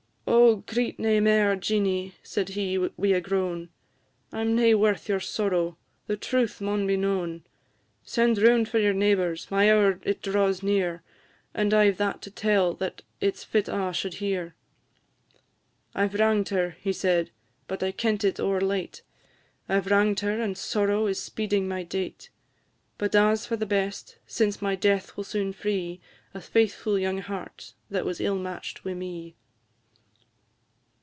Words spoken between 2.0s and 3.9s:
said he, wi' a groan;